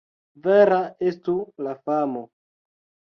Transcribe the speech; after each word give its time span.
Vera 0.47 0.79
estu 1.11 1.37
la 1.69 1.77
famo! 1.83 2.25